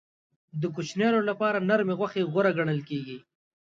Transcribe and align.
د 0.61 0.63
کوچنیانو 0.75 1.19
لپاره 1.29 1.65
نرمې 1.69 1.93
غوښې 1.99 2.27
غوره 2.31 2.51
ګڼل 2.57 2.79
کېږي. 2.89 3.17